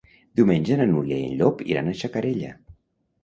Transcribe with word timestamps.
Diumenge 0.39 0.77
na 0.79 0.87
Núria 0.93 1.17
i 1.19 1.27
en 1.27 1.35
Llop 1.41 1.61
iran 1.73 1.91
a 1.91 1.95
Xacarella. 2.01 2.55